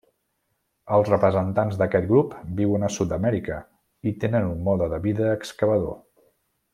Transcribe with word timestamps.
Els 0.95 1.09
representants 1.11 1.77
d'aquest 1.81 2.07
grup 2.13 2.33
viuen 2.61 2.87
a 2.87 2.91
Sud-amèrica 2.97 3.59
i 4.13 4.17
tenen 4.27 4.49
un 4.57 4.65
mode 4.71 4.89
de 4.95 5.01
vida 5.09 5.29
excavador. 5.39 5.95